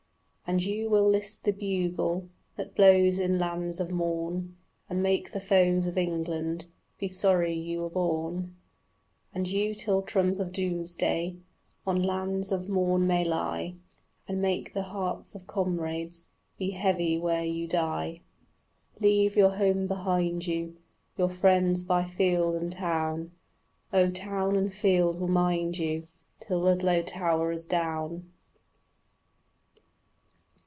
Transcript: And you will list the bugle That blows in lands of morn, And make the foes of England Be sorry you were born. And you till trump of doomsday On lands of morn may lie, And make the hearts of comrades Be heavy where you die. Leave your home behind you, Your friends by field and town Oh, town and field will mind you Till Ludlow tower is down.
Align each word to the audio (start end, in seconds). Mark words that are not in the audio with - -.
And 0.47 0.61
you 0.61 0.89
will 0.89 1.07
list 1.07 1.45
the 1.45 1.53
bugle 1.53 2.27
That 2.57 2.75
blows 2.75 3.17
in 3.19 3.39
lands 3.39 3.79
of 3.79 3.89
morn, 3.89 4.57
And 4.89 5.01
make 5.01 5.31
the 5.31 5.39
foes 5.39 5.87
of 5.87 5.97
England 5.97 6.65
Be 6.99 7.07
sorry 7.07 7.53
you 7.53 7.79
were 7.79 7.89
born. 7.89 8.57
And 9.33 9.47
you 9.47 9.73
till 9.73 10.01
trump 10.01 10.39
of 10.41 10.51
doomsday 10.51 11.37
On 11.87 12.03
lands 12.03 12.51
of 12.51 12.67
morn 12.67 13.07
may 13.07 13.23
lie, 13.23 13.75
And 14.27 14.41
make 14.41 14.73
the 14.73 14.83
hearts 14.83 15.35
of 15.35 15.47
comrades 15.47 16.27
Be 16.57 16.71
heavy 16.71 17.17
where 17.17 17.45
you 17.45 17.65
die. 17.65 18.19
Leave 18.99 19.37
your 19.37 19.51
home 19.51 19.87
behind 19.87 20.47
you, 20.47 20.75
Your 21.17 21.29
friends 21.29 21.81
by 21.81 22.03
field 22.03 22.55
and 22.55 22.73
town 22.73 23.31
Oh, 23.93 24.11
town 24.11 24.57
and 24.57 24.73
field 24.73 25.17
will 25.17 25.29
mind 25.29 25.77
you 25.77 26.07
Till 26.41 26.59
Ludlow 26.59 27.03
tower 27.03 27.53
is 27.53 27.65
down. 27.65 28.27